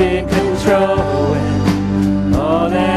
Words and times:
in 0.00 0.28
control. 0.28 0.96
When 1.30 2.34
all 2.34 2.68
that 2.70 2.93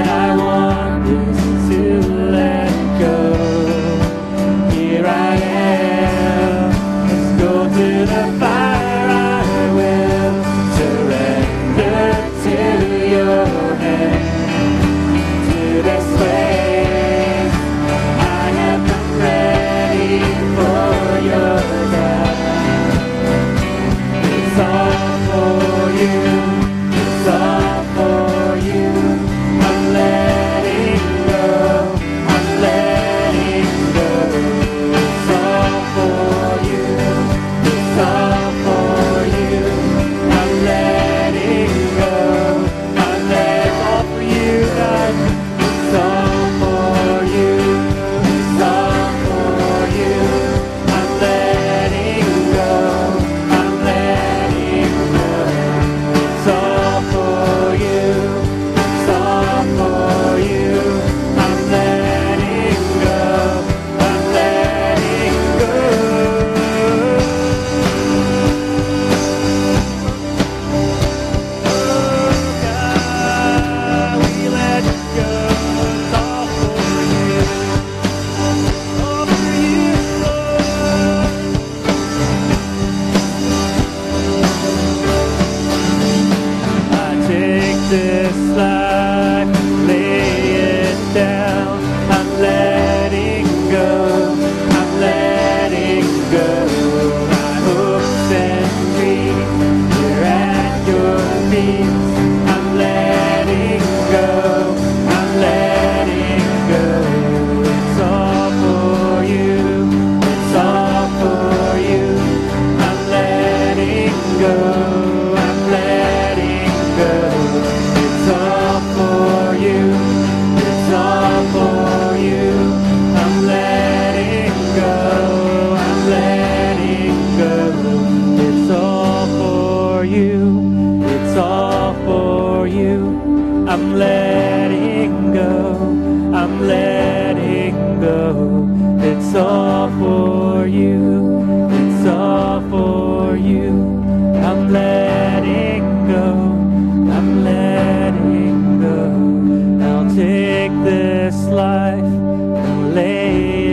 this 151.27 151.50
life 151.50 152.00
and 152.00 152.96
lay 152.96 153.66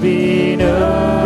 be 0.00 0.56
no 0.56 1.25